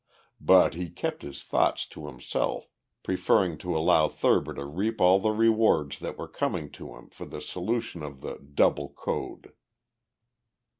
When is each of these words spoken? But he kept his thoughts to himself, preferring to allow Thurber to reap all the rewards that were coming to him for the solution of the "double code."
But 0.41 0.73
he 0.73 0.89
kept 0.89 1.21
his 1.21 1.43
thoughts 1.43 1.85
to 1.89 2.07
himself, 2.07 2.67
preferring 3.03 3.55
to 3.59 3.77
allow 3.77 4.07
Thurber 4.09 4.51
to 4.55 4.65
reap 4.65 4.99
all 4.99 5.19
the 5.19 5.29
rewards 5.29 5.99
that 5.99 6.17
were 6.17 6.27
coming 6.27 6.71
to 6.71 6.95
him 6.95 7.11
for 7.11 7.25
the 7.27 7.39
solution 7.39 8.01
of 8.01 8.21
the 8.21 8.39
"double 8.39 8.89
code." 8.89 9.53